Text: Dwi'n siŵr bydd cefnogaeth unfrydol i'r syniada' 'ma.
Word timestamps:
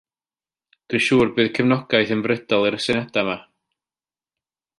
Dwi'n 0.93 1.03
siŵr 1.07 1.29
bydd 1.35 1.51
cefnogaeth 1.57 2.15
unfrydol 2.17 2.67
i'r 2.71 2.79
syniada' 2.87 3.27
'ma. 3.29 3.37